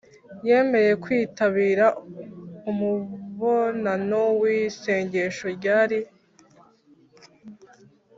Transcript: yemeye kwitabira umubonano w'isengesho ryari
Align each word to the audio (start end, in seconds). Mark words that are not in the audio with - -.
yemeye 0.47 0.91
kwitabira 1.03 1.85
umubonano 2.71 4.21
w'isengesho 4.41 5.45
ryari 5.57 5.99